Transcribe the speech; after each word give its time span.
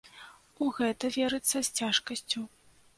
У 0.65 0.69
гэта 0.79 1.13
верыцца 1.19 1.55
з 1.61 1.65
цяжкасцю. 1.79 2.47